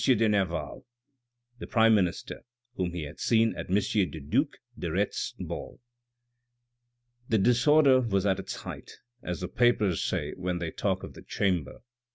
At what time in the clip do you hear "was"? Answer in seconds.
8.01-8.25